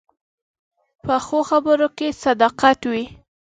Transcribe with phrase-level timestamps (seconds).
[1.05, 3.05] پخو خبرو کې صداقت وي